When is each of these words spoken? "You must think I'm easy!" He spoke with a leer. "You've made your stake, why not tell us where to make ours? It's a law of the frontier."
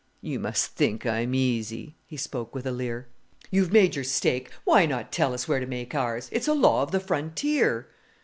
"You 0.23 0.39
must 0.39 0.71
think 0.71 1.05
I'm 1.05 1.35
easy!" 1.35 1.93
He 2.07 2.17
spoke 2.17 2.55
with 2.55 2.65
a 2.65 2.71
leer. 2.71 3.05
"You've 3.51 3.71
made 3.71 3.93
your 3.93 4.03
stake, 4.03 4.49
why 4.63 4.87
not 4.87 5.11
tell 5.11 5.31
us 5.31 5.47
where 5.47 5.59
to 5.59 5.67
make 5.67 5.93
ours? 5.93 6.27
It's 6.31 6.47
a 6.47 6.55
law 6.55 6.81
of 6.81 6.89
the 6.89 6.99
frontier." 6.99 7.85